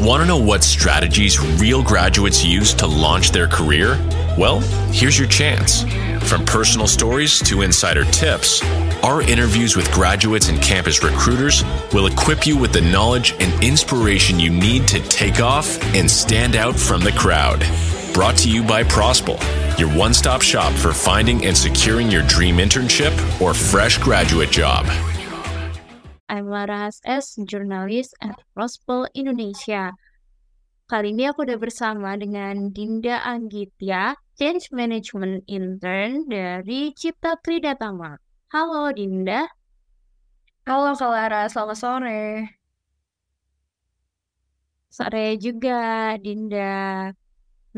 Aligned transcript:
Want 0.00 0.22
to 0.22 0.28
know 0.28 0.38
what 0.38 0.62
strategies 0.62 1.40
real 1.60 1.82
graduates 1.82 2.44
use 2.44 2.72
to 2.74 2.86
launch 2.86 3.32
their 3.32 3.48
career? 3.48 3.98
Well, 4.38 4.60
here's 4.92 5.18
your 5.18 5.26
chance. 5.26 5.82
From 6.30 6.44
personal 6.44 6.86
stories 6.86 7.40
to 7.40 7.62
insider 7.62 8.04
tips, 8.04 8.62
our 9.02 9.22
interviews 9.22 9.74
with 9.74 9.90
graduates 9.90 10.50
and 10.50 10.62
campus 10.62 11.02
recruiters 11.02 11.64
will 11.92 12.06
equip 12.06 12.46
you 12.46 12.56
with 12.56 12.72
the 12.72 12.80
knowledge 12.80 13.34
and 13.40 13.64
inspiration 13.64 14.38
you 14.38 14.50
need 14.50 14.86
to 14.86 15.00
take 15.08 15.40
off 15.40 15.82
and 15.96 16.08
stand 16.08 16.54
out 16.54 16.76
from 16.76 17.00
the 17.00 17.12
crowd. 17.12 17.66
Brought 18.14 18.36
to 18.38 18.48
you 18.48 18.62
by 18.62 18.84
Prospel, 18.84 19.40
your 19.80 19.88
one 19.98 20.14
stop 20.14 20.42
shop 20.42 20.72
for 20.74 20.92
finding 20.92 21.44
and 21.44 21.56
securing 21.56 22.08
your 22.08 22.22
dream 22.22 22.58
internship 22.58 23.40
or 23.40 23.52
fresh 23.52 23.98
graduate 23.98 24.52
job. 24.52 24.86
I'm 26.28 26.44
Laras 26.52 27.00
S, 27.08 27.40
jurnalis 27.40 28.12
at 28.20 28.36
Prospel 28.52 29.08
Indonesia. 29.16 29.96
Kali 30.84 31.16
ini 31.16 31.24
aku 31.24 31.48
udah 31.48 31.56
bersama 31.56 32.20
dengan 32.20 32.68
Dinda 32.68 33.24
Anggitya, 33.24 34.12
Change 34.36 34.68
Management 34.76 35.48
Intern 35.48 36.28
dari 36.28 36.92
Cipta 36.92 37.40
Kridatama. 37.40 38.20
Halo 38.52 38.92
Dinda. 38.92 39.48
Halo 40.68 40.92
Kak 40.92 41.08
Lara, 41.08 41.48
selamat 41.48 41.76
sore. 41.80 42.24
Sore 44.92 45.26
juga 45.40 46.12
Dinda. 46.20 47.08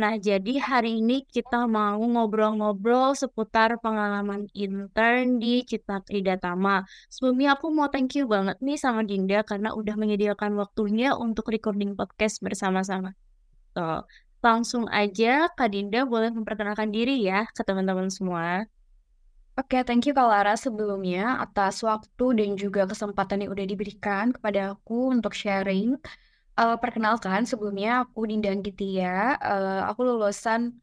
Nah, 0.01 0.17
jadi 0.17 0.57
hari 0.65 1.05
ini 1.05 1.29
kita 1.29 1.69
mau 1.69 2.01
ngobrol-ngobrol 2.01 3.13
seputar 3.13 3.77
pengalaman 3.85 4.49
intern 4.57 5.37
di 5.37 5.61
Cipta 5.61 6.01
Kridatama. 6.01 6.89
Sebelumnya 7.13 7.53
aku 7.53 7.69
mau 7.69 7.93
thank 7.93 8.17
you 8.17 8.25
banget 8.25 8.57
nih 8.65 8.81
sama 8.81 9.05
Dinda 9.05 9.45
karena 9.45 9.77
udah 9.77 10.01
menyediakan 10.01 10.57
waktunya 10.57 11.13
untuk 11.13 11.53
recording 11.53 11.93
podcast 12.01 12.41
bersama-sama. 12.41 13.13
Tuh, 13.77 14.09
langsung 14.41 14.89
aja 14.89 15.53
Kak 15.53 15.69
Dinda 15.69 16.09
boleh 16.09 16.33
memperkenalkan 16.33 16.89
diri 16.89 17.21
ya 17.21 17.45
ke 17.53 17.61
teman-teman 17.61 18.09
semua. 18.09 18.65
Oke, 19.61 19.85
thank 19.85 20.09
you 20.09 20.17
Kak 20.17 20.25
Lara 20.33 20.57
sebelumnya 20.57 21.45
atas 21.45 21.85
waktu 21.85 22.41
dan 22.41 22.57
juga 22.57 22.89
kesempatan 22.89 23.45
yang 23.45 23.53
udah 23.53 23.67
diberikan 23.69 24.33
kepada 24.33 24.73
aku 24.73 25.13
untuk 25.13 25.37
sharing. 25.37 26.01
Uh, 26.61 26.77
perkenalkan, 26.77 27.49
sebelumnya 27.49 28.05
aku 28.05 28.29
Dinda 28.29 28.53
Anggitia. 28.53 29.41
Uh, 29.41 29.81
aku 29.89 30.05
lulusan 30.05 30.77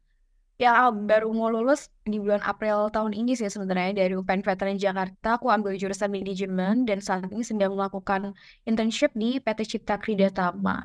ya 0.58 0.90
baru 0.90 1.30
mau 1.30 1.54
lulus 1.54 1.86
di 2.02 2.18
bulan 2.18 2.42
April 2.42 2.90
tahun 2.90 3.14
ini 3.14 3.38
sih 3.38 3.46
sebenarnya 3.46 3.94
dari 3.94 4.18
UPN 4.18 4.42
Veteran 4.42 4.74
Jakarta. 4.74 5.38
Aku 5.38 5.46
ambil 5.54 5.78
jurusan 5.78 6.10
manajemen 6.10 6.82
dan 6.82 6.98
saat 6.98 7.30
ini 7.30 7.46
sedang 7.46 7.78
melakukan 7.78 8.34
internship 8.66 9.14
di 9.14 9.38
PT 9.38 9.78
Cipta 9.78 10.02
Kridatama. 10.02 10.82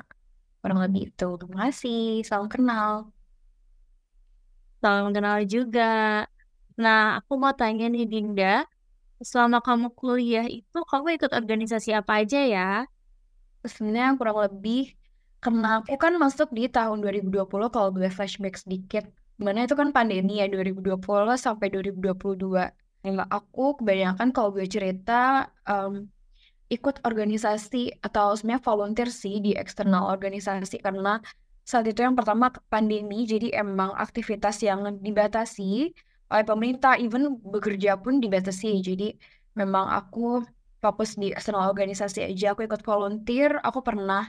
Kurang 0.62 0.78
lebih 0.78 1.10
itu. 1.10 1.28
Terima 1.42 1.66
kasih. 1.66 2.22
Salam 2.22 2.46
kenal. 2.46 3.10
Salam 4.78 5.10
kenal 5.10 5.42
juga. 5.42 6.22
Nah, 6.78 7.18
aku 7.18 7.34
mau 7.34 7.50
tanya 7.50 7.90
nih 7.90 8.06
Dinda, 8.06 8.62
selama 9.18 9.58
kamu 9.58 9.90
kuliah 9.98 10.46
itu 10.46 10.78
kamu 10.86 11.18
ikut 11.18 11.34
organisasi 11.34 11.90
apa 11.98 12.22
aja 12.22 12.38
ya? 12.46 12.86
Sebenarnya 13.64 14.16
kurang 14.20 14.38
lebih 14.44 14.94
karena 15.42 15.84
aku 15.84 15.96
kan 16.00 16.16
masuk 16.16 16.48
di 16.56 16.68
tahun 16.72 17.04
2020 17.04 17.44
kalau 17.74 17.88
gue 17.92 18.08
flashback 18.08 18.56
sedikit. 18.56 19.04
Gimana 19.36 19.66
itu 19.66 19.74
kan 19.76 19.92
pandemi 19.92 20.40
ya 20.40 20.46
2020 20.48 21.00
sampai 21.36 21.66
2022 21.68 22.84
Nah, 23.04 23.28
aku 23.28 23.76
kebanyakan 23.76 24.32
kalau 24.32 24.48
gue 24.56 24.64
cerita 24.64 25.52
um, 25.68 26.08
ikut 26.72 27.04
organisasi 27.04 28.00
atau 28.00 28.32
sebenarnya 28.32 28.64
volunteer 28.64 29.08
sih 29.12 29.44
di 29.44 29.52
eksternal 29.52 30.08
organisasi. 30.08 30.80
Karena 30.80 31.20
saat 31.68 31.84
itu 31.84 32.00
yang 32.00 32.16
pertama 32.16 32.48
pandemi 32.72 33.28
jadi 33.28 33.60
emang 33.60 33.92
aktivitas 33.92 34.64
yang 34.64 34.88
dibatasi 35.04 35.92
oleh 36.32 36.44
pemerintah. 36.48 36.96
Even 36.96 37.36
bekerja 37.44 38.00
pun 38.00 38.24
dibatasi. 38.24 38.80
Jadi 38.80 39.12
memang 39.52 39.92
aku 39.92 40.40
fokus 40.84 41.16
di 41.16 41.32
eksternal 41.32 41.72
organisasi 41.72 42.28
aja 42.28 42.52
aku 42.52 42.68
ikut 42.68 42.84
volunteer 42.84 43.56
aku 43.64 43.80
pernah 43.80 44.28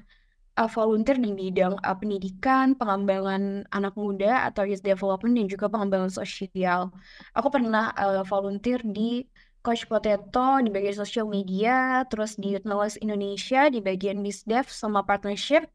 uh, 0.56 0.70
volunteer 0.72 1.20
di 1.20 1.36
bidang 1.36 1.76
uh, 1.84 1.96
pendidikan 2.00 2.80
pengembangan 2.80 3.68
anak 3.76 3.94
muda 4.00 4.48
atau 4.48 4.64
youth 4.64 4.86
development 4.86 5.36
dan 5.36 5.48
juga 5.52 5.68
pengembangan 5.68 6.08
sosial 6.08 6.96
aku 7.36 7.48
pernah 7.52 7.92
uh, 8.00 8.24
volunteer 8.24 8.80
di 8.88 9.28
Coach 9.66 9.90
Potato 9.90 10.62
di 10.62 10.70
bagian 10.70 10.94
social 10.94 11.26
media, 11.26 12.06
terus 12.06 12.38
di 12.38 12.54
Youth 12.54 12.70
Knowledge 12.70 13.02
Indonesia 13.02 13.66
di 13.66 13.82
bagian 13.82 14.22
Dev 14.22 14.70
sama 14.70 15.02
partnership, 15.02 15.66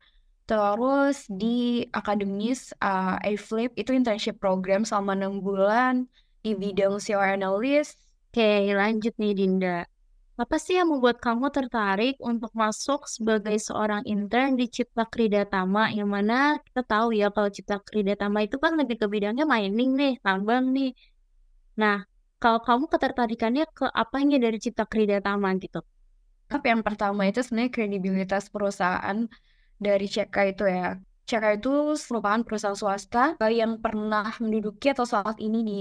terus 0.47 1.27
di 1.27 1.83
akademis 1.91 2.71
uh, 2.79 3.19
A-Flip 3.19 3.75
itu 3.75 3.91
internship 3.91 4.39
program 4.39 4.87
selama 4.87 5.19
enam 5.19 5.43
bulan 5.43 6.07
di 6.47 6.55
bidang 6.55 7.03
SEO 7.03 7.19
analyst. 7.19 7.99
Oke, 8.31 8.71
lanjut 8.71 9.11
nih 9.19 9.35
Dinda. 9.35 9.91
Apa 10.41 10.57
sih 10.57 10.81
yang 10.81 10.89
membuat 10.89 11.21
kamu 11.21 11.53
tertarik 11.53 12.17
untuk 12.17 12.49
masuk 12.57 13.05
sebagai 13.05 13.53
seorang 13.61 14.01
intern 14.09 14.57
di 14.57 14.73
Cipta 14.73 15.05
Kridatama 15.05 15.93
yang 15.93 16.09
mana 16.09 16.57
kita 16.65 16.81
tahu 16.81 17.13
ya 17.13 17.29
kalau 17.29 17.53
Cipta 17.53 17.77
Kridatama 17.85 18.49
itu 18.49 18.57
kan 18.57 18.73
lebih 18.81 18.97
ke 18.97 19.05
bidangnya 19.05 19.45
mining 19.45 20.01
nih, 20.01 20.13
tambang 20.25 20.73
nih. 20.73 20.97
Nah, 21.77 22.09
kalau 22.41 22.65
kamu 22.65 22.89
ketertarikannya 22.89 23.69
ke 23.69 23.85
apanya 23.93 24.41
dari 24.41 24.57
Cipta 24.57 24.89
Kridatama 24.89 25.53
gitu? 25.61 25.85
Tapi 26.49 26.67
yang 26.73 26.81
pertama 26.81 27.29
itu 27.29 27.45
sebenarnya 27.45 27.77
kredibilitas 27.77 28.49
perusahaan 28.49 29.29
dari 29.77 30.07
CK 30.09 30.57
itu 30.57 30.65
ya. 30.65 30.97
CK 31.29 31.61
itu 31.61 31.93
merupakan 32.09 32.41
perusahaan 32.49 32.81
swasta 32.81 33.37
yang 33.53 33.77
pernah 33.77 34.33
menduduki 34.41 34.89
atau 34.89 35.05
saat 35.05 35.37
ini 35.37 35.61
di 35.61 35.81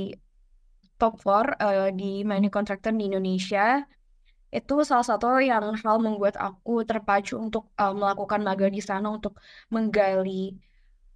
top 1.00 1.16
4 1.24 1.31
uh, 1.31 1.88
eh, 1.88 1.90
di 1.96 2.28
mining 2.28 2.52
contractor 2.52 2.91
di 2.91 3.08
Indonesia 3.08 3.88
itu 4.50 4.76
salah 4.82 5.06
satu 5.06 5.38
yang 5.42 5.78
hal 5.78 5.98
membuat 6.02 6.34
aku 6.42 6.82
terpacu 6.82 7.38
untuk 7.38 7.70
uh, 7.78 7.94
melakukan 7.94 8.42
magang 8.42 8.74
di 8.74 8.82
sana 8.82 9.14
untuk 9.14 9.38
menggali 9.70 10.58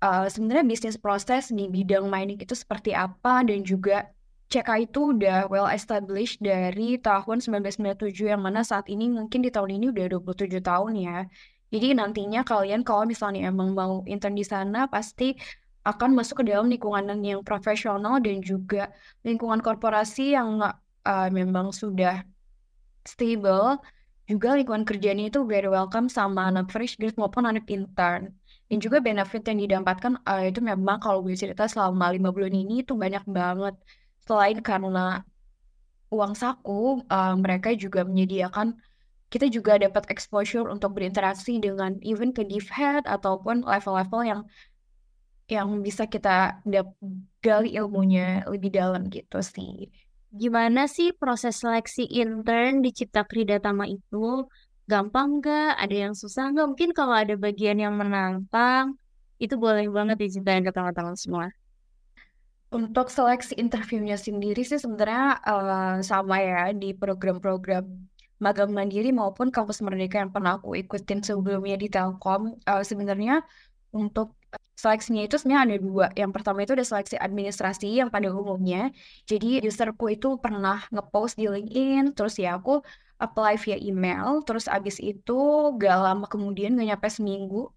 uh, 0.03 0.29
sebenarnya 0.29 0.65
bisnis 0.67 0.99
proses 0.99 1.49
di 1.49 1.65
bidang 1.65 2.05
mining 2.05 2.37
itu 2.37 2.53
seperti 2.53 2.93
apa 2.93 3.41
dan 3.41 3.65
juga 3.65 4.13
CK 4.53 4.69
itu 4.85 5.17
udah 5.17 5.49
well 5.49 5.65
established 5.65 6.37
dari 6.37 7.01
tahun 7.01 7.41
1997 7.41 8.13
yang 8.21 8.43
mana 8.43 8.61
saat 8.61 8.85
ini 8.85 9.09
mungkin 9.09 9.41
di 9.41 9.49
tahun 9.49 9.81
ini 9.81 9.89
udah 9.89 10.05
27 10.21 10.61
tahun 10.61 10.93
ya. 10.93 11.25
Jadi 11.73 11.97
nantinya 11.97 12.45
kalian 12.45 12.85
kalau 12.85 13.09
misalnya 13.09 13.49
emang 13.49 13.73
mau 13.73 14.05
intern 14.05 14.37
di 14.37 14.45
sana 14.45 14.85
pasti 14.85 15.33
akan 15.89 16.13
masuk 16.13 16.45
ke 16.45 16.53
dalam 16.53 16.69
lingkungan 16.69 17.17
yang 17.25 17.41
profesional 17.41 18.21
dan 18.21 18.45
juga 18.45 18.93
lingkungan 19.25 19.57
korporasi 19.57 20.37
yang 20.37 20.61
uh, 20.61 21.29
memang 21.33 21.73
sudah 21.73 22.21
stable, 23.03 23.79
juga 24.27 24.55
lingkungan 24.55 24.87
kerjanya 24.87 25.27
itu 25.27 25.43
very 25.43 25.67
welcome 25.67 26.07
sama 26.07 26.47
anak 26.47 26.71
fresh 26.71 26.95
grade 26.95 27.19
maupun 27.19 27.43
anak 27.43 27.67
intern. 27.67 28.31
Dan 28.71 28.77
juga 28.79 29.03
benefit 29.03 29.43
yang 29.45 29.59
didapatkan 29.59 30.17
uh, 30.23 30.43
itu 30.47 30.63
memang 30.63 30.97
kalau 31.03 31.19
gue 31.21 31.35
cerita 31.35 31.67
selama 31.67 32.15
lima 32.15 32.31
bulan 32.31 32.55
ini 32.55 32.81
itu 32.81 32.95
banyak 32.95 33.21
banget. 33.27 33.75
Selain 34.23 34.57
karena 34.63 35.21
uang 36.09 36.33
saku, 36.33 37.03
uh, 37.11 37.35
mereka 37.35 37.75
juga 37.75 38.07
menyediakan 38.07 38.79
kita 39.33 39.49
juga 39.49 39.81
dapat 39.81 40.05
exposure 40.13 40.69
untuk 40.69 40.93
berinteraksi 40.93 41.57
dengan 41.57 41.97
even 42.05 42.29
ke 42.29 42.45
div 42.45 42.69
head 42.69 43.01
ataupun 43.09 43.65
level-level 43.65 44.21
yang 44.21 44.41
yang 45.49 45.81
bisa 45.81 46.05
kita 46.05 46.61
gali 47.41 47.73
ilmunya 47.73 48.45
lebih 48.45 48.69
dalam 48.69 49.09
gitu 49.09 49.41
sih. 49.41 49.89
Gimana 50.33 50.89
sih 50.89 51.13
proses 51.13 51.61
seleksi 51.61 52.09
intern 52.09 52.81
di 52.81 52.89
Cipta 52.89 53.21
Kridatama 53.21 53.85
itu? 53.85 54.49
Gampang 54.89 55.37
nggak? 55.37 55.77
Ada 55.77 55.95
yang 56.09 56.13
susah 56.17 56.49
nggak? 56.49 56.67
Mungkin 56.73 56.91
kalau 56.97 57.13
ada 57.13 57.37
bagian 57.37 57.77
yang 57.77 57.93
menantang, 57.93 58.97
itu 59.37 59.53
boleh 59.61 59.85
banget 59.93 60.17
diceritain 60.17 60.65
ke 60.65 60.73
teman-teman 60.73 61.13
semua. 61.13 61.53
Untuk 62.73 63.13
seleksi 63.13 63.53
interviewnya 63.61 64.17
sendiri 64.17 64.65
sih 64.65 64.81
sebenarnya 64.81 65.37
uh, 65.45 66.01
sama 66.01 66.41
ya 66.41 66.73
di 66.73 66.97
program-program 66.97 67.85
magang 68.41 68.73
mandiri 68.73 69.13
maupun 69.13 69.53
kampus 69.53 69.85
merdeka 69.85 70.17
yang 70.17 70.33
pernah 70.33 70.57
aku 70.57 70.73
ikutin 70.81 71.21
sebelumnya 71.21 71.77
di 71.77 71.93
Telkom. 71.93 72.57
Uh, 72.65 72.81
sebenarnya 72.81 73.45
untuk 73.93 74.33
seleksinya 74.73 75.23
itu 75.27 75.35
sebenarnya 75.39 75.61
ada 75.65 75.77
dua. 75.79 76.05
Yang 76.17 76.31
pertama 76.35 76.57
itu 76.65 76.73
ada 76.75 76.85
seleksi 76.85 77.15
administrasi 77.15 77.87
yang 78.03 78.09
pada 78.11 78.27
umumnya. 78.31 78.91
Jadi 79.29 79.63
userku 79.63 80.11
itu 80.11 80.35
pernah 80.43 80.83
ngepost 80.91 81.39
di 81.39 81.45
LinkedIn, 81.47 82.17
terus 82.17 82.35
ya 82.35 82.59
aku 82.59 82.83
apply 83.21 83.55
via 83.61 83.77
email, 83.79 84.43
terus 84.43 84.67
abis 84.67 84.99
itu 84.99 85.39
gak 85.79 85.95
lama 85.95 86.25
kemudian 86.27 86.75
gak 86.75 86.87
nyampe 86.89 87.07
seminggu 87.07 87.71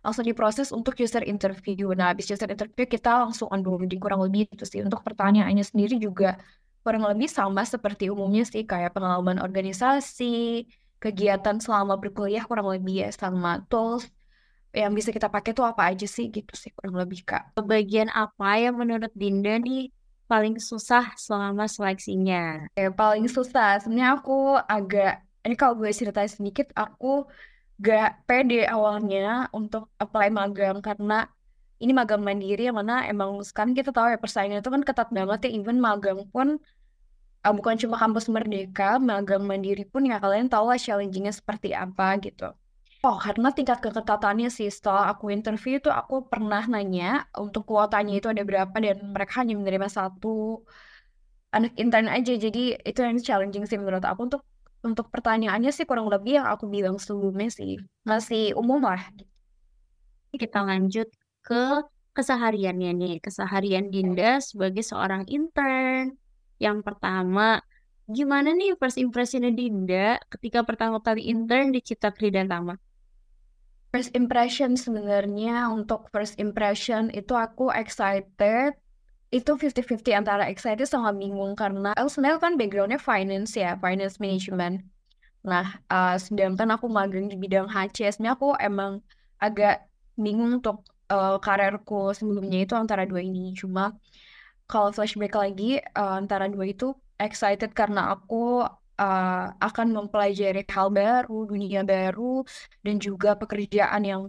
langsung 0.00 0.24
diproses 0.24 0.72
untuk 0.72 0.96
user 0.96 1.20
interview. 1.28 1.92
Nah, 1.92 2.16
abis 2.16 2.32
user 2.32 2.48
interview 2.48 2.88
kita 2.88 3.28
langsung 3.28 3.52
onboarding 3.52 4.00
kurang 4.00 4.24
lebih 4.24 4.48
itu 4.48 4.64
sih. 4.64 4.80
Untuk 4.80 5.04
pertanyaannya 5.04 5.60
sendiri 5.60 6.00
juga 6.00 6.40
kurang 6.80 7.04
lebih 7.04 7.28
sama 7.28 7.62
seperti 7.68 8.08
umumnya 8.08 8.42
sih 8.48 8.64
kayak 8.64 8.96
pengalaman 8.96 9.36
organisasi, 9.44 10.64
kegiatan 11.00 11.56
selama 11.60 12.00
berkuliah 12.00 12.44
kurang 12.48 12.68
lebih 12.72 13.04
ya 13.04 13.10
sama 13.12 13.64
tools 13.68 14.08
yang 14.70 14.94
bisa 14.94 15.10
kita 15.10 15.26
pakai 15.26 15.50
tuh 15.50 15.66
apa 15.66 15.90
aja 15.90 16.06
sih 16.06 16.30
gitu 16.30 16.54
sih 16.54 16.70
kurang 16.74 16.98
lebih 16.98 17.26
kak. 17.26 17.54
Bagian 17.58 18.06
apa 18.14 18.58
yang 18.58 18.78
menurut 18.78 19.10
Dinda 19.18 19.58
nih 19.58 19.90
paling 20.30 20.62
susah 20.62 21.10
selama 21.18 21.66
seleksinya? 21.66 22.70
Ya, 22.78 22.88
paling 22.94 23.26
susah 23.26 23.82
sebenarnya 23.82 24.22
aku 24.22 24.54
agak 24.62 25.26
ini 25.42 25.54
kalau 25.58 25.74
gue 25.74 25.90
ceritain 25.90 26.30
sedikit 26.30 26.70
aku 26.76 27.26
gak 27.80 28.28
pede 28.28 28.68
awalnya 28.68 29.48
untuk 29.56 29.88
apply 29.96 30.28
magang 30.28 30.84
karena 30.84 31.26
ini 31.80 31.96
magang 31.96 32.20
mandiri 32.20 32.68
yang 32.68 32.76
mana 32.76 33.08
emang 33.08 33.40
sekarang 33.40 33.72
kita 33.72 33.88
tahu 33.88 34.12
ya 34.12 34.20
persaingan 34.20 34.60
itu 34.60 34.68
kan 34.68 34.84
ketat 34.84 35.08
banget 35.08 35.48
ya 35.48 35.50
even 35.56 35.80
magang 35.80 36.28
pun 36.28 36.60
uh, 37.40 37.52
bukan 37.56 37.80
cuma 37.80 37.96
kampus 37.96 38.28
merdeka 38.28 39.00
magang 39.00 39.48
mandiri 39.48 39.88
pun 39.88 40.04
ya 40.04 40.20
kalian 40.20 40.52
tahu 40.52 40.68
lah 40.68 40.76
challengingnya 40.76 41.32
seperti 41.32 41.72
apa 41.72 42.20
gitu 42.20 42.52
Oh, 43.00 43.16
karena 43.16 43.48
tingkat 43.56 43.80
keketatannya 43.80 44.48
sih 44.52 44.68
setelah 44.68 45.04
aku 45.12 45.32
interview 45.32 45.80
itu 45.80 45.88
aku 45.88 46.28
pernah 46.28 46.62
nanya 46.68 47.24
untuk 47.32 47.62
kuotanya 47.64 48.12
itu 48.20 48.28
ada 48.28 48.44
berapa 48.44 48.76
dan 48.76 48.96
mereka 49.14 49.40
hanya 49.40 49.56
menerima 49.56 49.88
satu 49.88 50.60
anak 51.56 51.72
intern 51.80 52.08
aja. 52.12 52.32
Jadi 52.36 52.76
itu 52.76 52.98
yang 53.00 53.16
challenging 53.24 53.64
sih 53.64 53.80
menurut 53.80 54.04
aku 54.04 54.20
untuk 54.28 54.42
untuk 54.84 55.06
pertanyaannya 55.14 55.72
sih 55.72 55.88
kurang 55.88 56.12
lebih 56.12 56.40
yang 56.40 56.48
aku 56.52 56.64
bilang 56.68 56.96
sebelumnya 57.00 57.48
sih 57.48 57.80
masih 58.04 58.52
umum 58.60 58.80
lah. 58.84 59.00
Kita 60.36 60.60
lanjut 60.68 61.08
ke 61.40 61.62
kesehariannya 62.16 62.90
nih, 63.00 63.14
keseharian 63.24 63.88
Dinda 63.88 64.44
sebagai 64.44 64.84
seorang 64.84 65.24
intern. 65.24 66.20
Yang 66.60 66.78
pertama, 66.86 67.64
gimana 68.16 68.52
nih 68.52 68.76
first 68.76 69.00
impressionnya 69.00 69.50
Dinda 69.56 70.20
ketika 70.32 70.60
pertama 70.68 71.00
kali 71.00 71.32
intern 71.32 71.72
di 71.72 71.80
Cipta 71.80 72.12
Kerja 72.12 72.44
Tama? 72.44 72.89
First 73.90 74.14
impression 74.14 74.78
sebenarnya 74.78 75.66
untuk 75.66 76.06
first 76.14 76.38
impression 76.38 77.10
itu 77.10 77.34
aku 77.34 77.74
excited. 77.74 78.78
Itu 79.34 79.58
50-50 79.58 80.14
antara 80.14 80.46
excited 80.46 80.86
sama 80.86 81.10
bingung 81.10 81.58
karena 81.58 81.94
aku 81.98 82.06
sebenarnya 82.06 82.38
kan 82.38 82.54
backgroundnya 82.54 83.02
finance 83.02 83.58
ya 83.58 83.74
finance 83.82 84.22
management. 84.22 84.86
Nah 85.42 85.74
uh, 85.90 86.14
sedangkan 86.18 86.70
aku 86.74 86.86
magang 86.86 87.26
di 87.26 87.34
bidang 87.34 87.66
HC 87.66 88.14
sebenarnya 88.14 88.34
aku 88.38 88.48
emang 88.62 89.02
agak 89.42 89.86
bingung 90.14 90.62
untuk 90.62 90.86
uh, 91.10 91.38
karirku 91.42 92.14
sebelumnya 92.14 92.62
itu 92.62 92.74
antara 92.78 93.06
dua 93.06 93.22
ini. 93.26 93.54
Cuma 93.58 93.94
kalau 94.70 94.94
flashback 94.94 95.34
lagi 95.34 95.82
uh, 95.98 96.14
antara 96.18 96.46
dua 96.46 96.70
itu 96.70 96.94
excited 97.18 97.74
karena 97.74 98.14
aku 98.14 98.62
uh, 99.04 99.56
akan 99.66 99.86
mempelajari 99.96 100.62
hal 100.68 100.88
baru, 100.92 101.36
dunia 101.50 101.80
baru, 101.92 102.44
dan 102.84 102.94
juga 103.06 103.30
pekerjaan 103.40 104.02
yang 104.10 104.22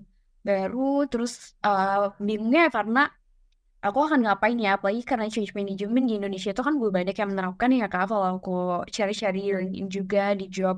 baru. 0.47 1.05
Terus 1.11 1.33
uh, 1.67 2.15
bingungnya 2.27 2.71
karena 2.71 3.11
aku 3.85 3.99
akan 4.07 4.19
ngapain 4.25 4.57
ya, 4.65 4.69
apalagi 4.77 5.03
karena 5.03 5.27
change 5.33 5.51
management 5.57 6.05
di 6.09 6.13
Indonesia 6.19 6.49
itu 6.55 6.63
kan 6.67 6.73
gue 6.81 6.89
banyak 6.97 7.15
yang 7.19 7.29
menerapkan 7.33 7.69
ya 7.75 7.87
kak, 7.91 8.05
kalau 8.11 8.27
aku 8.39 8.51
cari-cari 8.95 9.39
juga 9.95 10.23
di 10.39 10.45
job 10.47 10.77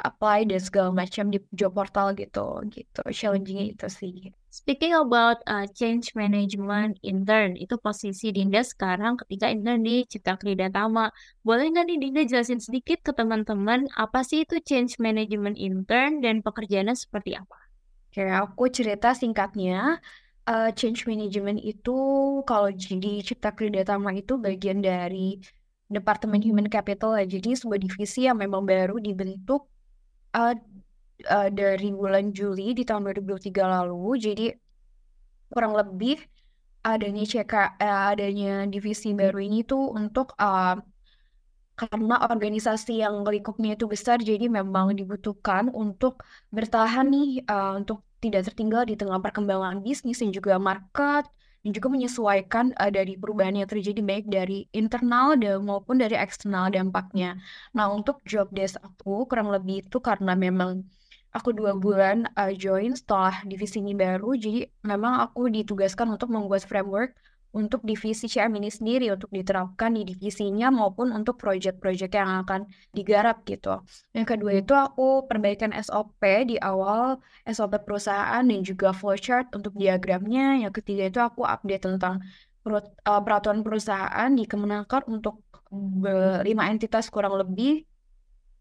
apply 0.00 0.48
dan 0.48 0.60
segala 0.60 0.90
macam 1.00 1.24
di 1.32 1.38
job 1.58 1.72
portal 1.76 2.12
gitu. 2.20 2.40
Gitu 2.74 3.00
challenging 3.18 3.58
itu 3.72 3.86
sih 3.88 4.32
speaking 4.50 4.92
about 4.92 5.38
uh, 5.46 5.64
change 5.72 6.12
management 6.18 6.98
intern 7.06 7.54
itu 7.56 7.78
posisi 7.78 8.34
Dinda 8.34 8.60
sekarang 8.66 9.16
ketika 9.24 9.46
intern 9.48 9.86
di 9.86 10.02
Cipta 10.04 10.34
Kerja 10.34 10.68
Tama 10.68 11.14
boleh 11.46 11.70
nggak 11.70 11.84
nih 11.86 11.98
Dinda 12.02 12.22
jelasin 12.26 12.58
sedikit 12.58 13.00
ke 13.00 13.14
teman-teman 13.14 13.86
apa 13.94 14.26
sih 14.26 14.42
itu 14.42 14.58
change 14.60 14.98
management 14.98 15.54
intern 15.56 16.18
dan 16.18 16.42
pekerjaannya 16.42 16.98
seperti 16.98 17.38
apa 17.38 17.70
Oke, 18.10 18.26
aku 18.26 18.66
cerita 18.74 19.14
singkatnya. 19.14 20.02
Uh, 20.42 20.74
change 20.74 21.06
management 21.06 21.62
itu 21.62 21.94
kalau 22.42 22.74
di 22.74 23.22
Cipta 23.22 23.54
Kerja 23.54 23.86
Tama 23.86 24.10
itu 24.18 24.34
bagian 24.34 24.82
dari 24.82 25.38
Departemen 25.86 26.42
Human 26.42 26.66
Capital 26.66 27.14
ya. 27.22 27.38
Jadi 27.38 27.54
sebuah 27.54 27.78
divisi 27.78 28.26
yang 28.26 28.42
memang 28.42 28.66
baru 28.66 28.98
dibentuk 28.98 29.70
uh, 30.34 30.58
uh, 31.26 31.48
dari 31.52 31.90
bulan 31.92 32.32
Juli 32.32 32.72
di 32.72 32.82
tahun 32.86 33.10
2023 33.12 33.52
lalu. 33.60 34.04
Jadi 34.16 34.46
kurang 35.50 35.74
lebih 35.74 36.20
adanya 36.80 37.24
CK, 37.26 37.54
uh, 37.54 37.66
eh, 37.76 38.00
adanya 38.16 38.52
divisi 38.64 39.12
baru 39.12 39.38
ini 39.40 39.66
tuh 39.66 39.92
untuk 39.92 40.32
uh, 40.40 40.80
karena 41.80 42.16
organisasi 42.28 43.00
yang 43.00 43.24
lingkupnya 43.24 43.72
itu 43.72 43.88
besar, 43.88 44.20
jadi 44.20 44.52
memang 44.52 44.92
dibutuhkan 44.92 45.72
untuk 45.72 46.20
bertahan 46.52 47.08
nih 47.08 47.40
uh, 47.48 47.72
untuk 47.80 48.04
tidak 48.20 48.52
tertinggal 48.52 48.84
di 48.84 49.00
tengah 49.00 49.16
perkembangan 49.16 49.80
bisnis 49.80 50.20
dan 50.20 50.28
juga 50.28 50.60
market 50.60 51.24
dan 51.64 51.70
juga 51.76 51.88
menyesuaikan 51.92 52.76
uh, 52.76 52.92
dari 52.92 53.16
perubahan 53.16 53.56
yang 53.56 53.68
terjadi 53.68 54.00
baik 54.00 54.26
dari 54.28 54.68
internal 54.76 55.36
dan 55.40 55.64
maupun 55.64 56.00
dari 56.00 56.16
eksternal 56.16 56.68
dampaknya. 56.68 57.40
Nah 57.72 57.88
untuk 57.92 58.20
job 58.28 58.52
desk 58.52 58.76
aku 58.80 59.24
kurang 59.28 59.48
lebih 59.48 59.84
itu 59.84 59.98
karena 60.04 60.36
memang 60.36 60.84
aku 61.30 61.54
dua 61.54 61.78
bulan 61.78 62.26
uh, 62.34 62.52
join 62.54 62.94
setelah 62.94 63.42
divisi 63.46 63.78
ini 63.78 63.94
baru, 63.94 64.34
jadi 64.34 64.66
memang 64.82 65.22
aku 65.30 65.46
ditugaskan 65.50 66.14
untuk 66.14 66.30
membuat 66.34 66.66
framework 66.66 67.14
untuk 67.50 67.82
divisi 67.82 68.30
CM 68.30 68.54
ini 68.62 68.70
sendiri 68.70 69.10
untuk 69.10 69.30
diterapkan 69.34 69.98
di 69.98 70.06
divisinya 70.06 70.70
maupun 70.70 71.10
untuk 71.10 71.34
proyek-proyek 71.34 72.14
yang 72.14 72.46
akan 72.46 72.70
digarap 72.94 73.42
gitu. 73.42 73.82
Yang 74.14 74.26
kedua 74.36 74.52
itu 74.54 74.72
aku 74.74 75.26
perbaikan 75.26 75.74
SOP 75.74 76.22
di 76.46 76.56
awal 76.62 77.18
SOP 77.50 77.82
perusahaan 77.82 78.42
dan 78.46 78.60
juga 78.62 78.94
flowchart 78.94 79.50
untuk 79.50 79.74
diagramnya. 79.74 80.62
Yang 80.62 80.82
ketiga 80.82 81.10
itu 81.10 81.18
aku 81.18 81.42
update 81.42 81.90
tentang 81.90 82.22
eh, 82.70 82.82
peraturan 83.02 83.66
perusahaan 83.66 84.30
di 84.30 84.46
Kemenaker 84.46 85.10
untuk 85.10 85.42
lima 86.42 86.66
entitas 86.66 87.06
kurang 87.14 87.38
lebih 87.38 87.86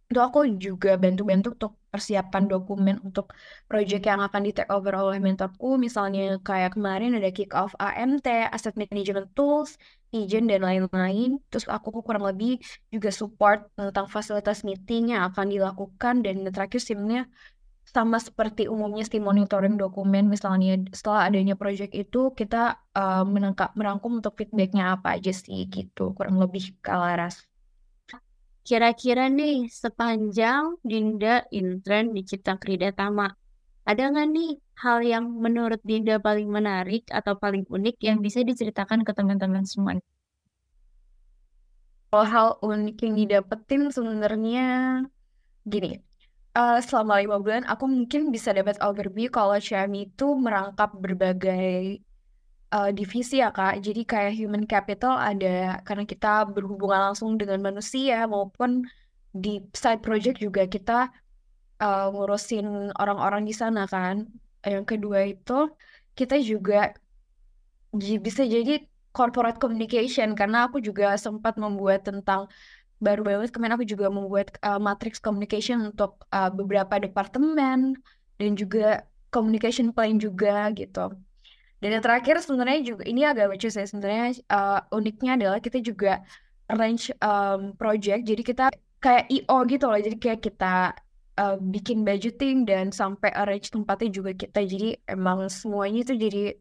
itu 0.10 0.18
aku 0.18 0.40
juga 0.58 0.98
bantu-bantu 0.98 1.54
untuk 1.54 1.74
persiapan 1.94 2.44
dokumen 2.50 2.98
untuk 3.06 3.30
project 3.70 4.10
yang 4.10 4.22
akan 4.26 4.42
di 4.42 4.52
take 4.58 4.70
over 4.74 4.94
oleh 4.98 5.22
mentorku. 5.22 5.78
Misalnya 5.78 6.42
kayak 6.42 6.74
kemarin 6.74 7.14
ada 7.14 7.30
kick 7.30 7.54
off 7.54 7.78
AMT, 7.78 8.26
Asset 8.26 8.74
Management 8.74 9.30
Tools, 9.38 9.78
Pigeon 10.10 10.50
dan 10.50 10.66
lain-lain. 10.66 11.38
Terus 11.54 11.70
aku 11.70 12.02
kurang 12.02 12.26
lebih 12.26 12.58
juga 12.90 13.14
support 13.14 13.70
tentang 13.78 14.10
fasilitas 14.10 14.66
meeting 14.66 15.14
yang 15.14 15.30
akan 15.30 15.46
dilakukan. 15.54 16.26
Dan 16.26 16.42
terakhir 16.50 16.82
simnya 16.82 17.30
sama 17.86 18.18
seperti 18.18 18.66
umumnya 18.66 19.06
tim 19.06 19.26
monitoring 19.26 19.78
dokumen. 19.78 20.26
Misalnya 20.26 20.78
setelah 20.89 21.30
adanya 21.30 21.54
project 21.54 21.94
itu 21.94 22.34
kita 22.34 22.82
uh, 22.98 23.25
menangkap 23.25 23.78
merangkum 23.78 24.22
untuk 24.22 24.34
feedbacknya 24.38 24.98
apa 24.98 25.22
aja 25.22 25.30
sih 25.34 25.70
gitu. 25.70 26.18
Kurang 26.18 26.42
lebih 26.42 26.78
kalaras 26.82 27.49
Kira-kira 28.70 29.34
nih 29.34 29.66
sepanjang 29.66 30.78
Dinda 30.86 31.42
intern 31.50 32.14
di 32.14 32.22
Cipta 32.22 32.54
Kerja 32.54 32.94
Tama, 32.94 33.26
ada 33.82 34.04
nggak 34.14 34.28
nih 34.30 34.62
hal 34.86 35.02
yang 35.02 35.26
menurut 35.26 35.82
Dinda 35.82 36.22
paling 36.22 36.46
menarik 36.46 37.10
atau 37.10 37.34
paling 37.34 37.66
unik 37.66 37.98
yang 37.98 38.22
bisa 38.22 38.46
diceritakan 38.46 39.02
ke 39.02 39.10
teman-teman 39.18 39.66
semua? 39.66 39.98
Kalau 42.14 42.26
hal 42.30 42.48
unik 42.62 42.98
yang 43.10 43.14
didapetin 43.18 43.90
sebenarnya 43.90 45.02
gini, 45.66 45.98
uh, 46.54 46.78
selama 46.78 47.26
lima 47.26 47.42
bulan 47.42 47.66
aku 47.66 47.90
mungkin 47.90 48.30
bisa 48.30 48.54
dapat 48.54 48.78
overview 48.86 49.34
kalau 49.34 49.58
Xiaomi 49.58 50.14
itu 50.14 50.38
merangkap 50.38 50.94
berbagai 50.94 52.06
uh, 52.74 52.90
divisi 52.94 53.42
ya 53.42 53.50
Kak. 53.54 53.82
Jadi 53.82 54.06
kayak 54.06 54.34
human 54.38 54.64
capital 54.66 55.18
ada 55.18 55.82
karena 55.86 56.06
kita 56.06 56.46
berhubungan 56.50 57.12
langsung 57.12 57.36
dengan 57.38 57.60
manusia 57.62 58.26
maupun 58.30 58.86
di 59.34 59.62
side 59.78 60.02
project 60.02 60.42
juga 60.42 60.66
kita 60.66 61.14
uh, 61.82 62.08
ngurusin 62.14 62.94
orang-orang 62.98 63.46
di 63.46 63.54
sana 63.54 63.86
kan. 63.90 64.30
Yang 64.66 64.86
kedua 64.98 65.20
itu 65.30 65.70
kita 66.18 66.38
juga 66.42 66.94
bisa 68.22 68.46
jadi 68.46 68.86
corporate 69.16 69.58
communication 69.58 70.38
karena 70.38 70.70
aku 70.70 70.78
juga 70.78 71.18
sempat 71.18 71.58
membuat 71.58 72.06
tentang 72.06 72.46
baru 73.00 73.24
banget 73.24 73.56
kemarin 73.56 73.80
aku 73.80 73.88
juga 73.88 74.12
membuat 74.12 74.54
uh, 74.62 74.78
matrix 74.78 75.18
communication 75.24 75.88
untuk 75.88 76.20
uh, 76.36 76.52
beberapa 76.52 77.00
departemen 77.00 77.96
dan 78.38 78.52
juga 78.60 79.08
communication 79.32 79.96
plan 79.96 80.20
juga 80.20 80.68
gitu. 80.76 81.16
Dan 81.79 81.95
yang 81.95 82.03
terakhir 82.03 82.43
sebenarnya 82.43 82.79
juga 82.83 83.03
ini 83.07 83.24
agak 83.24 83.55
lucu 83.55 83.71
sih 83.71 83.88
sebenarnya 83.88 84.36
uh, 84.51 84.83
uniknya 84.91 85.39
adalah 85.39 85.59
kita 85.63 85.79
juga 85.79 86.19
arrange 86.67 87.15
um, 87.24 87.74
project. 87.79 88.27
Jadi 88.27 88.41
kita 88.43 88.65
kayak 89.00 89.31
IO 89.31 89.57
gitu 89.65 89.86
loh. 89.88 90.00
Jadi 90.00 90.17
kayak 90.19 90.41
kita 90.43 90.91
uh, 91.39 91.55
bikin 91.57 92.03
budgeting 92.03 92.67
dan 92.67 92.91
sampai 92.91 93.31
arrange 93.31 93.71
tempatnya 93.71 94.12
juga 94.12 94.31
kita. 94.36 94.59
Jadi 94.67 95.00
emang 95.07 95.48
semuanya 95.48 96.03
itu 96.03 96.13
jadi 96.19 96.53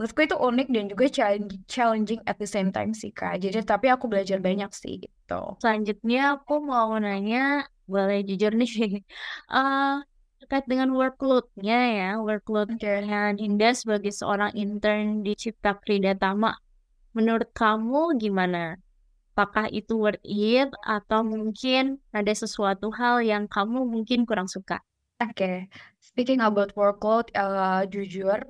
menurutku 0.00 0.20
itu 0.24 0.36
unik 0.36 0.68
dan 0.72 0.84
juga 0.88 1.04
challenging 1.68 2.20
at 2.24 2.40
the 2.40 2.48
same 2.48 2.72
time 2.72 2.96
sih 2.96 3.12
kak. 3.12 3.40
Jadi 3.40 3.60
tapi 3.64 3.92
aku 3.92 4.08
belajar 4.08 4.40
banyak 4.40 4.72
sih 4.72 5.04
gitu. 5.04 5.42
Selanjutnya 5.60 6.40
aku 6.40 6.60
mau 6.64 6.96
nanya 6.96 7.68
boleh 7.84 8.24
jujur 8.24 8.56
nih. 8.56 9.04
Uh, 9.48 10.00
terkait 10.40 10.64
dengan 10.64 10.88
workload-nya 10.96 11.80
ya, 11.92 12.10
workload-nya 12.16 13.36
Dinda 13.36 13.76
sebagai 13.76 14.08
seorang 14.08 14.56
intern 14.56 15.20
di 15.20 15.36
Cipta 15.36 15.76
Krida 15.76 16.16
Tama. 16.16 16.56
Menurut 17.12 17.52
kamu 17.52 18.16
gimana? 18.16 18.80
Apakah 19.36 19.68
itu 19.72 19.96
worth 19.96 20.20
it 20.24 20.68
atau 20.84 21.24
mungkin 21.24 22.00
ada 22.12 22.32
sesuatu 22.32 22.92
hal 22.92 23.24
yang 23.24 23.44
kamu 23.48 23.88
mungkin 23.88 24.24
kurang 24.24 24.48
suka? 24.48 24.80
Oke, 25.20 25.68
speaking 26.00 26.40
about 26.40 26.72
workload, 26.76 27.28
uh, 27.36 27.84
jujur, 27.88 28.40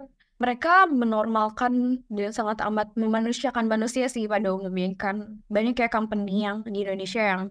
mereka 0.40 0.86
menormalkan 0.88 2.00
dan 2.08 2.30
sangat 2.32 2.64
amat 2.64 2.94
memanusiakan 2.96 3.68
manusia 3.68 4.08
sih 4.08 4.24
pada 4.24 4.54
umumnya 4.54 4.94
kan 4.96 5.42
banyak 5.52 5.76
kayak 5.76 5.92
company 5.92 6.48
yang 6.48 6.64
di 6.64 6.80
Indonesia 6.86 7.20
yang 7.20 7.42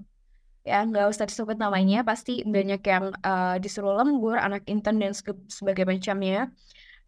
ya 0.67 0.83
nggak 0.83 1.07
usah 1.09 1.25
disebut 1.25 1.55
namanya 1.55 2.03
pasti 2.03 2.43
banyak 2.43 2.81
yang 2.83 3.15
uh, 3.23 3.55
disuruh 3.57 3.95
lembur 3.95 4.35
anak 4.35 4.67
intern 4.67 4.99
dan 4.99 5.15
sebagai 5.47 5.87
macamnya 5.87 6.51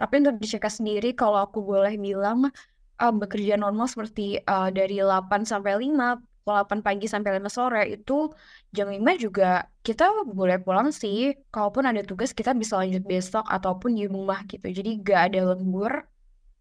tapi 0.02 0.18
untuk 0.18 0.42
di 0.42 0.50
sendiri 0.50 1.14
kalau 1.14 1.46
aku 1.46 1.62
boleh 1.62 1.94
bilang 1.94 2.50
uh, 2.98 3.14
bekerja 3.14 3.54
normal 3.54 3.86
seperti 3.86 4.42
uh, 4.46 4.74
dari 4.74 4.98
8 4.98 5.46
sampai 5.46 5.78
5, 5.78 6.46
8 6.50 6.82
pagi 6.82 7.06
sampai 7.06 7.38
5 7.38 7.46
sore 7.54 7.84
itu 8.02 8.34
jam 8.74 8.90
5 8.90 8.98
juga 9.22 9.70
kita 9.86 10.26
boleh 10.26 10.58
pulang 10.58 10.90
sih. 10.90 11.38
Kalaupun 11.54 11.86
ada 11.86 12.02
tugas 12.02 12.34
kita 12.34 12.58
bisa 12.58 12.82
lanjut 12.82 13.06
besok 13.06 13.46
ataupun 13.46 13.94
di 13.94 14.10
rumah 14.10 14.42
gitu. 14.50 14.74
Jadi 14.74 15.06
gak 15.06 15.34
ada 15.34 15.54
lembur 15.54 16.06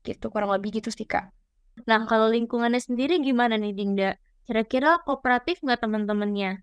gitu 0.04 0.28
kurang 0.28 0.52
lebih 0.52 0.80
gitu 0.80 0.92
sih 0.92 1.08
Kak. 1.08 1.32
Nah 1.88 2.04
kalau 2.04 2.28
lingkungannya 2.28 2.80
sendiri 2.80 3.24
gimana 3.24 3.56
nih 3.56 3.72
Dinda? 3.72 4.10
Kira-kira 4.44 5.00
kooperatif 5.00 5.64
nggak 5.64 5.80
teman-temannya? 5.80 6.60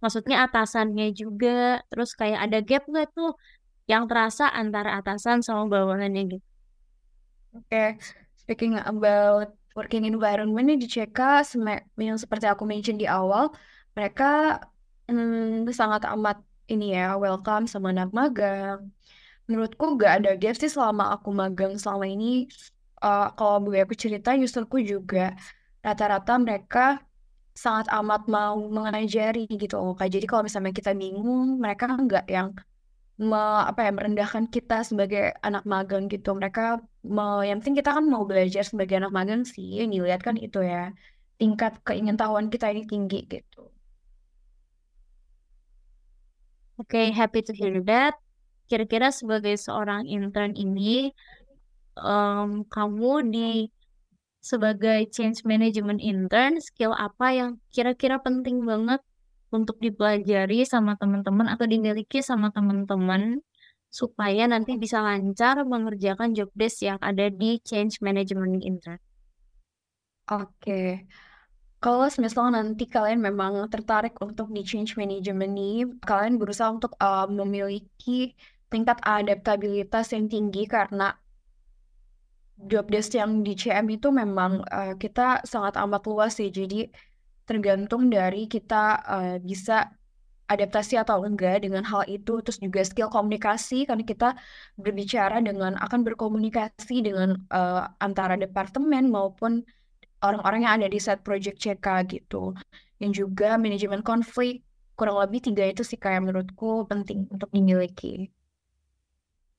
Maksudnya 0.00 0.48
atasannya 0.48 1.12
juga, 1.12 1.84
terus 1.92 2.16
kayak 2.16 2.40
ada 2.48 2.58
gap 2.64 2.82
nggak 2.88 3.12
tuh 3.12 3.36
yang 3.84 4.08
terasa 4.08 4.48
antara 4.48 4.96
atasan 4.96 5.44
sama 5.44 5.68
bawahannya 5.68 6.22
gitu? 6.36 6.46
Oke, 7.50 7.66
okay 7.68 7.88
speaking 8.50 8.74
about 8.82 9.54
working 9.78 10.02
environment 10.10 10.82
di 10.82 10.90
CK 10.90 11.46
yang 12.02 12.18
seperti 12.18 12.50
aku 12.50 12.66
mention 12.66 12.98
di 12.98 13.06
awal 13.06 13.54
mereka 13.94 14.58
hmm, 15.06 15.70
sangat 15.70 16.02
amat 16.10 16.42
ini 16.66 16.98
ya 16.98 17.14
welcome 17.14 17.70
sama 17.70 17.94
anak 17.94 18.10
magang. 18.10 18.90
Menurutku 19.46 19.94
gak 19.94 20.22
ada 20.22 20.34
gap 20.34 20.58
sih 20.58 20.66
selama 20.66 21.14
aku 21.14 21.30
magang 21.30 21.78
selama 21.78 22.10
ini. 22.10 22.50
Uh, 22.98 23.30
kalau 23.38 23.62
boleh 23.62 23.86
aku 23.86 23.94
cerita 23.94 24.34
userku 24.34 24.82
juga 24.82 25.32
rata-rata 25.80 26.34
mereka 26.42 26.98
sangat 27.54 27.86
amat 27.92 28.24
mau 28.30 28.56
mengajari 28.56 29.44
gitu 29.48 29.76
loh 29.76 29.94
jadi 29.98 30.24
kalau 30.24 30.42
misalnya 30.46 30.72
kita 30.72 30.92
bingung 30.96 31.58
mereka 31.60 31.90
nggak 31.90 32.26
yang 32.30 32.54
me, 33.20 33.36
apa 33.68 33.80
ya 33.86 33.90
merendahkan 33.92 34.48
kita 34.48 34.80
sebagai 34.80 35.36
anak 35.44 35.68
magang 35.68 36.08
gitu. 36.08 36.32
Mereka 36.32 36.80
me, 37.04 37.44
yang 37.44 37.60
penting 37.60 37.76
kita 37.84 37.92
kan 37.92 38.04
mau 38.08 38.24
belajar 38.24 38.64
sebagai 38.64 38.96
anak 38.96 39.12
magang 39.12 39.42
sih 39.44 39.84
yang 39.84 39.92
dilihat 39.92 40.24
kan 40.24 40.40
itu 40.40 40.64
ya. 40.64 40.96
Tingkat 41.36 41.84
keingintahuan 41.84 42.48
kita 42.48 42.72
ini 42.72 42.88
tinggi 42.88 43.28
gitu. 43.28 43.68
Oke, 46.80 46.96
okay, 46.96 47.06
happy 47.12 47.44
to 47.44 47.52
hear 47.52 47.76
that. 47.84 48.16
Kira-kira 48.64 49.12
sebagai 49.12 49.52
seorang 49.60 50.08
intern 50.08 50.56
ini, 50.56 51.12
um, 52.00 52.64
kamu 52.72 53.12
di 53.28 53.68
sebagai 54.40 55.08
change 55.12 55.44
management 55.44 56.00
intern, 56.00 56.56
skill 56.58 56.96
apa 56.96 57.26
yang 57.32 57.50
kira-kira 57.70 58.16
penting 58.20 58.64
banget 58.64 59.04
untuk 59.52 59.76
dipelajari 59.78 60.64
sama 60.64 60.96
teman-teman 60.96 61.46
atau 61.52 61.68
dimiliki 61.68 62.24
sama 62.24 62.48
teman-teman 62.50 63.44
supaya 63.90 64.46
nanti 64.46 64.78
bisa 64.78 65.02
lancar 65.02 65.66
mengerjakan 65.66 66.32
job 66.32 66.48
desk 66.54 66.86
yang 66.86 66.98
ada 67.02 67.26
di 67.28 67.58
change 67.60 67.98
management 68.00 68.62
intern. 68.62 69.02
Oke. 70.30 71.10
Kalau 71.82 72.06
semisal 72.06 72.54
nanti 72.54 72.86
kalian 72.86 73.18
memang 73.18 73.66
tertarik 73.66 74.14
untuk 74.22 74.52
di 74.54 74.62
change 74.62 74.94
management 74.94 75.56
ini, 75.58 75.72
kalian 76.04 76.38
berusaha 76.38 76.70
untuk 76.70 76.94
uh, 77.02 77.26
memiliki 77.26 78.36
tingkat 78.70 79.02
adaptabilitas 79.02 80.14
yang 80.14 80.30
tinggi 80.30 80.70
karena 80.70 81.18
job 82.66 82.90
desk 82.92 83.16
yang 83.16 83.40
di 83.40 83.56
CM 83.56 83.86
itu 83.88 84.12
memang 84.12 84.60
uh, 84.68 84.94
kita 84.98 85.40
sangat 85.46 85.78
amat 85.80 86.02
luas 86.04 86.36
sih. 86.36 86.52
Jadi 86.52 86.90
tergantung 87.48 88.12
dari 88.12 88.46
kita 88.46 88.84
uh, 89.06 89.36
bisa 89.40 89.90
adaptasi 90.50 90.98
atau 90.98 91.22
enggak 91.22 91.62
dengan 91.62 91.86
hal 91.86 92.02
itu 92.10 92.42
terus 92.42 92.58
juga 92.58 92.82
skill 92.82 93.06
komunikasi 93.06 93.86
karena 93.86 94.02
kita 94.02 94.28
berbicara 94.74 95.38
dengan 95.38 95.78
akan 95.78 96.02
berkomunikasi 96.02 97.06
dengan 97.06 97.38
uh, 97.54 97.86
antara 98.02 98.34
departemen 98.34 99.06
maupun 99.14 99.62
orang-orang 100.26 100.66
yang 100.66 100.74
ada 100.82 100.88
di 100.90 100.98
set 100.98 101.22
project 101.22 101.62
CK 101.62 101.86
gitu 102.10 102.52
yang 102.98 103.14
juga 103.14 103.56
manajemen 103.56 104.02
konflik 104.02 104.66
kurang 104.98 105.16
lebih 105.16 105.40
tiga 105.40 105.64
itu 105.64 105.80
sih 105.80 105.96
kayak 105.96 106.28
menurutku 106.28 106.84
penting 106.84 107.24
untuk 107.32 107.48
dimiliki. 107.56 108.28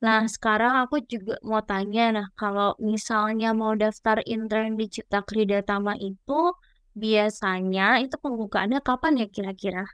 Nah, 0.02 0.26
sekarang 0.26 0.74
aku 0.82 0.96
juga 1.06 1.38
mau 1.46 1.62
tanya, 1.62 2.02
nah 2.18 2.28
kalau 2.34 2.74
misalnya 2.82 3.54
mau 3.54 3.74
daftar 3.78 4.18
intern 4.26 4.74
di 4.80 4.86
Cipta 4.90 5.22
Krida 5.22 5.62
Tama 5.62 5.94
itu, 6.02 6.58
Biasanya 6.92 8.04
itu 8.04 8.16
pembukaannya 8.20 8.84
kapan 8.84 9.24
ya 9.24 9.28
kira-kira? 9.32 9.88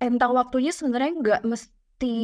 Tentang 0.00 0.32
waktunya 0.32 0.72
sebenarnya 0.72 1.12
nggak 1.20 1.40
mesti 1.44 2.16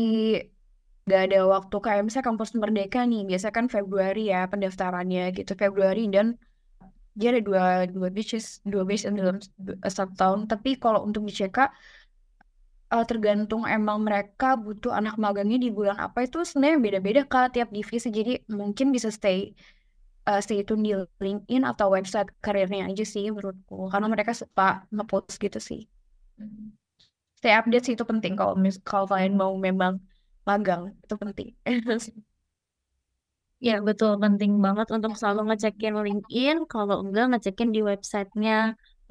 nggak 1.05 1.23
ada 1.27 1.39
waktu 1.49 1.77
kayak 1.81 2.03
misalnya 2.07 2.29
kampus 2.29 2.51
Merdeka 2.57 3.01
nih 3.09 3.25
biasa 3.29 3.49
kan 3.57 3.67
Februari 3.69 4.31
ya 4.33 4.47
pendaftarannya 4.53 5.33
gitu 5.37 5.53
Februari 5.57 6.07
dan 6.13 6.37
dia 7.19 7.35
ada 7.35 7.43
dua 7.43 7.63
dua 7.91 8.09
batches 8.15 8.63
dua 8.63 8.87
batch 8.87 9.05
dalam 9.11 9.37
satu 9.85 10.13
tahun 10.15 10.41
tapi 10.47 10.79
kalau 10.79 11.03
untuk 11.03 11.27
di 11.29 11.33
CK 11.35 11.73
uh, 12.95 13.05
tergantung 13.07 13.63
emang 13.67 14.03
mereka 14.03 14.59
butuh 14.59 14.93
anak 14.95 15.15
magangnya 15.17 15.59
di 15.63 15.71
bulan 15.71 15.97
apa 15.99 16.27
itu 16.27 16.43
sebenarnya 16.43 16.79
beda-beda 16.85 17.23
kak 17.27 17.55
tiap 17.55 17.69
divisi 17.71 18.09
jadi 18.11 18.43
mungkin 18.51 18.91
bisa 18.95 19.09
stay 19.09 19.55
uh, 20.27 20.41
stay 20.43 20.61
tune 20.67 20.83
di 20.83 20.93
LinkedIn 20.95 21.63
atau 21.63 21.87
website 21.95 22.29
karirnya 22.45 22.91
aja 22.91 23.05
sih 23.07 23.31
menurutku 23.31 23.89
karena 23.93 24.07
mereka 24.11 24.33
suka 24.35 24.85
ngepost 24.91 25.39
gitu 25.39 25.59
sih 25.59 25.87
stay 27.39 27.53
update 27.55 27.85
sih 27.87 27.95
itu 27.97 28.05
penting 28.05 28.35
kalau 28.35 28.55
kalau 28.83 29.07
kalian 29.09 29.35
mau 29.39 29.53
memang 29.57 30.03
magang 30.45 30.93
itu 31.05 31.15
penting 31.15 31.49
Ya, 33.61 33.77
betul. 33.89 34.17
Penting 34.25 34.53
banget 34.65 34.89
untuk 34.97 35.13
selalu 35.21 35.41
ngecekin 35.53 35.93
LinkedIn. 36.07 36.57
Kalau 36.73 36.97
enggak, 37.05 37.25
ngecekin 37.31 37.69
di 37.77 37.81
websitenya 37.91 38.53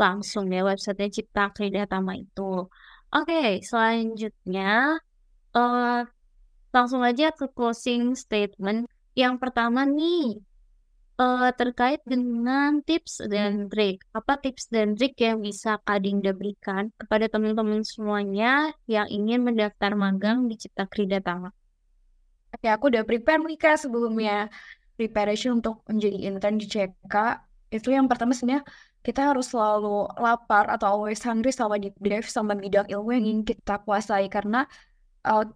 langsung 0.01 0.49
ya. 0.49 0.65
Websitenya 0.69 1.09
Cipta 1.15 1.43
Krida 1.53 1.85
Tama 1.85 2.17
itu. 2.17 2.65
Oke, 3.09 3.65
selanjutnya 3.65 5.01
uh, 5.57 6.05
langsung 6.69 7.01
aja 7.01 7.33
ke 7.33 7.49
closing 7.49 8.13
statement. 8.13 8.85
Yang 9.17 9.41
pertama 9.41 9.81
nih, 9.81 10.37
uh, 11.17 11.49
terkait 11.57 12.05
dengan 12.05 12.85
tips 12.85 13.25
dan 13.25 13.67
trik. 13.67 14.05
Apa 14.15 14.37
tips 14.37 14.71
dan 14.71 14.93
trik 14.93 15.17
yang 15.19 15.43
bisa 15.43 15.81
Kak 15.83 16.31
berikan 16.37 16.93
kepada 16.95 17.27
teman-teman 17.27 17.81
semuanya 17.81 18.77
yang 18.85 19.09
ingin 19.11 19.43
mendaftar 19.43 19.97
magang 19.97 20.45
di 20.45 20.55
Cipta 20.55 20.85
Krida 20.85 21.19
Tama? 21.19 21.51
Oke, 22.49 22.69
aku 22.69 22.89
udah 22.89 23.05
prepare 23.05 23.41
nih 23.41 23.77
sebelumnya. 23.77 24.49
Preparation 24.97 25.61
untuk 25.61 25.81
menjadi 25.89 26.17
intern 26.29 26.57
di 26.57 26.67
CK. 26.67 27.15
Itu 27.69 27.93
yang 27.93 28.09
pertama 28.09 28.33
sebenarnya 28.33 28.65
kita 28.99 29.31
harus 29.31 29.51
selalu 29.51 30.11
lapar 30.19 30.67
atau 30.67 30.99
always 30.99 31.23
hungry 31.23 31.55
sama 31.55 31.79
di 31.79 31.89
sama 32.27 32.53
bidang 32.55 32.87
ilmu 32.91 33.15
yang 33.15 33.25
ingin 33.25 33.43
kita 33.47 33.79
kuasai 33.87 34.27
karena 34.27 34.67
uh, 35.23 35.47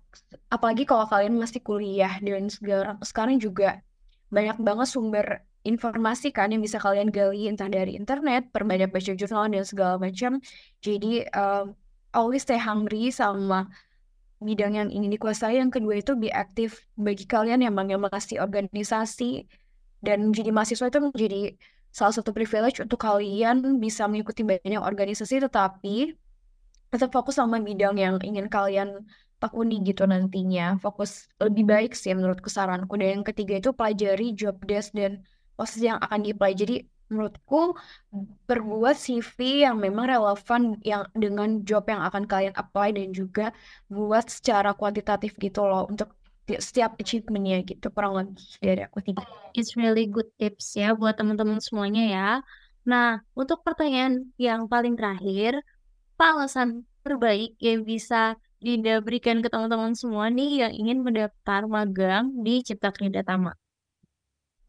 apalagi 0.47 0.87
kalau 0.87 1.03
kalian 1.07 1.35
masih 1.35 1.59
kuliah 1.59 2.19
dan 2.23 2.47
segala 2.47 2.95
sekarang 3.03 3.39
juga 3.39 3.83
banyak 4.31 4.57
banget 4.63 4.87
sumber 4.89 5.27
informasi 5.63 6.35
kan 6.35 6.51
yang 6.51 6.59
bisa 6.59 6.75
kalian 6.79 7.07
gali 7.07 7.47
entah 7.47 7.71
dari 7.71 7.95
internet, 7.95 8.51
perbanyak 8.51 8.91
baca 8.91 9.11
jurnal 9.15 9.47
dan 9.47 9.63
segala 9.63 9.95
macam. 9.95 10.43
Jadi 10.83 11.23
um, 11.31 11.71
always 12.11 12.43
stay 12.43 12.59
hungry 12.59 13.09
sama 13.09 13.71
bidang 14.43 14.75
yang 14.75 14.89
ingin 14.91 15.15
dikuasai. 15.15 15.59
Yang 15.59 15.79
kedua 15.79 15.93
itu 16.03 16.11
be 16.19 16.27
aktif 16.35 16.83
bagi 16.99 17.23
kalian 17.23 17.63
yang 17.63 17.73
mengasih 17.75 18.43
organisasi 18.43 19.47
dan 20.03 20.31
menjadi 20.31 20.51
mahasiswa 20.51 20.91
itu 20.91 20.99
menjadi 20.99 21.41
salah 21.93 22.13
satu 22.17 22.33
privilege 22.33 22.81
untuk 22.81 22.97
kalian 22.97 23.77
bisa 23.77 24.09
mengikuti 24.09 24.41
banyak 24.41 24.81
organisasi 24.81 25.45
tetapi 25.45 26.17
tetap 26.89 27.13
fokus 27.13 27.37
sama 27.37 27.61
bidang 27.61 27.97
yang 28.01 28.17
ingin 28.21 28.49
kalian 28.49 29.05
tekuni 29.37 29.81
gitu 29.85 30.09
nantinya. 30.09 30.81
Fokus 30.81 31.29
lebih 31.37 31.69
baik 31.69 31.91
sih 31.93 32.15
menurut 32.17 32.41
kesaranku 32.41 32.97
dan 32.97 33.21
yang 33.21 33.25
ketiga 33.25 33.61
itu 33.61 33.69
pelajari 33.75 34.33
job 34.33 34.57
desk 34.65 34.95
dan 34.97 35.21
posisi 35.53 35.85
yang 35.89 36.01
akan 36.01 36.19
di-apply. 36.25 36.51
Jadi 36.57 36.75
menurutku 37.11 37.77
berbuat 38.49 38.95
CV 38.97 39.67
yang 39.67 39.77
memang 39.77 40.09
relevan 40.09 40.81
yang 40.81 41.05
dengan 41.13 41.61
job 41.61 41.85
yang 41.85 42.01
akan 42.01 42.25
kalian 42.25 42.55
apply 42.57 42.89
dan 42.95 43.13
juga 43.13 43.45
buat 43.91 44.25
secara 44.31 44.73
kuantitatif 44.73 45.37
gitu 45.37 45.61
loh. 45.67 45.85
Untuk 45.91 46.15
setiap 46.47 46.99
achievementnya 46.99 47.63
gitu 47.63 47.87
kurang 47.95 48.19
lebih 48.19 48.43
dari 48.59 48.81
aku 48.83 48.99
tiga. 48.99 49.23
It's 49.55 49.79
really 49.79 50.05
good 50.11 50.27
tips 50.35 50.75
ya 50.75 50.91
buat 50.91 51.15
teman-teman 51.15 51.63
semuanya 51.63 52.03
ya. 52.03 52.29
Nah, 52.83 53.23
untuk 53.31 53.63
pertanyaan 53.63 54.27
yang 54.35 54.67
paling 54.67 54.99
terakhir, 54.99 55.63
apa 56.19 56.25
alasan 56.39 56.83
terbaik 57.03 57.55
yang 57.63 57.87
bisa 57.87 58.35
Dinda 58.63 59.03
berikan 59.03 59.43
ke 59.43 59.51
teman-teman 59.51 59.91
semua 59.91 60.31
nih 60.31 60.63
yang 60.63 60.71
ingin 60.71 61.03
mendaftar 61.03 61.67
magang 61.67 62.31
di 62.47 62.63
Cipta 62.63 62.95
Kerja 62.95 63.19
Tama? 63.19 63.51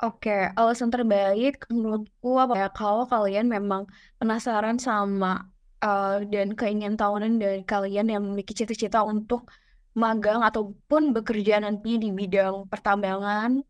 Oke, 0.02 0.50
alasan 0.58 0.90
terbaik 0.90 1.62
menurutku 1.70 2.34
apa 2.42 2.54
ya, 2.58 2.68
kalau 2.74 3.06
kalian 3.06 3.46
memang 3.46 3.86
penasaran 4.18 4.82
sama 4.82 5.46
uh, 5.78 6.26
dan 6.26 6.58
keingin 6.58 6.98
tahunan 6.98 7.38
dari 7.38 7.62
kalian 7.62 8.10
yang 8.10 8.26
memiliki 8.26 8.50
cita-cita 8.50 9.06
untuk 9.06 9.46
magang 9.94 10.42
ataupun 10.42 11.14
bekerja 11.16 11.62
nanti 11.62 11.96
di 12.02 12.10
bidang 12.10 12.66
pertambangan, 12.66 13.62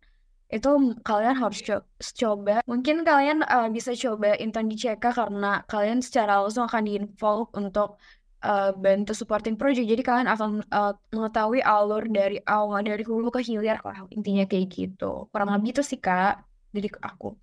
itu 0.52 0.70
kalian 1.02 1.36
harus 1.36 1.60
co 1.66 1.82
coba. 2.20 2.60
Mungkin 2.70 3.02
kalian 3.02 3.42
uh, 3.44 3.68
bisa 3.72 3.92
coba 3.96 4.36
intern 4.38 4.68
di 4.70 4.76
CK 4.78 5.02
karena 5.02 5.64
kalian 5.66 5.98
secara 6.04 6.40
langsung 6.40 6.64
akan 6.68 6.82
di-involve 6.88 7.48
untuk 7.56 7.98
uh, 8.44 8.70
bantu 8.76 9.12
supporting 9.16 9.56
project. 9.56 9.88
Jadi 9.88 10.02
kalian 10.04 10.28
akan 10.28 10.50
uh, 10.68 10.92
mengetahui 11.10 11.60
alur 11.64 12.04
dari 12.06 12.38
awal 12.44 12.84
dari 12.84 13.02
hulu 13.02 13.32
ke 13.32 13.40
hilir 13.40 13.80
lah 13.80 14.04
intinya 14.12 14.44
kayak 14.44 14.66
gitu. 14.70 15.26
Kurang 15.32 15.50
lebih 15.54 15.74
itu 15.74 15.82
sih 15.82 15.98
kak 15.98 16.44
dari 16.70 16.88
aku. 17.02 17.34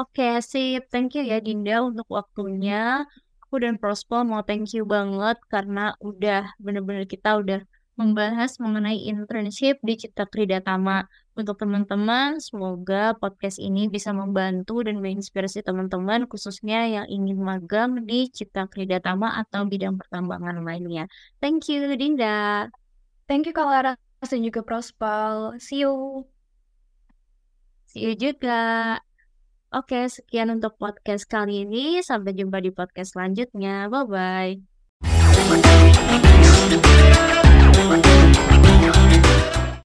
Oke, 0.00 0.24
okay, 0.24 0.34
sip. 0.40 0.88
Thank 0.88 1.20
you 1.20 1.22
ya 1.28 1.36
Dinda 1.38 1.84
untuk 1.84 2.08
waktunya. 2.08 3.04
Aku 3.52 3.60
dan 3.60 3.76
Prospo 3.76 4.24
mau 4.24 4.40
thank 4.40 4.72
you 4.72 4.88
banget 4.88 5.36
karena 5.52 5.92
udah 6.00 6.56
bener-bener 6.56 7.04
kita 7.04 7.36
udah 7.36 7.60
membahas 8.00 8.56
mengenai 8.56 8.96
internship 9.04 9.76
di 9.84 10.00
Cipta 10.00 10.24
Krida 10.24 10.64
Tama. 10.64 11.04
Untuk 11.36 11.60
teman-teman, 11.60 12.40
semoga 12.40 13.12
podcast 13.12 13.60
ini 13.60 13.92
bisa 13.92 14.16
membantu 14.16 14.80
dan 14.80 15.04
menginspirasi 15.04 15.60
teman-teman 15.60 16.24
khususnya 16.32 16.88
yang 16.88 17.04
ingin 17.12 17.44
magang 17.44 18.08
di 18.08 18.32
Cipta 18.32 18.64
Krida 18.72 19.04
Tama 19.04 19.36
atau 19.36 19.68
bidang 19.68 20.00
pertambangan 20.00 20.64
lainnya. 20.64 21.04
Thank 21.36 21.68
you, 21.68 21.92
Dinda. 21.92 22.72
Thank 23.28 23.44
you, 23.44 23.52
Kak 23.52 24.00
dan 24.32 24.40
juga 24.40 24.64
Prospal. 24.64 25.60
See 25.60 25.84
you. 25.84 26.24
See 27.84 28.00
you 28.00 28.16
juga. 28.16 28.96
Oke, 29.72 30.04
sekian 30.04 30.52
untuk 30.52 30.76
podcast 30.76 31.24
kali 31.24 31.64
ini. 31.64 32.04
Sampai 32.04 32.36
jumpa 32.36 32.60
di 32.60 32.68
podcast 32.68 33.16
selanjutnya. 33.16 33.88
Thank 37.92 39.56
you. 39.56 39.61